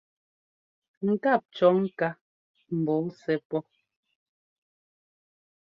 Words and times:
Ŋkáp 1.09 1.41
cɔ̌ 1.55 1.69
ŋká 1.83 2.09
mbɔɔ 2.77 3.01
sɛ́ 3.19 3.37
pɔ́. 3.47 3.61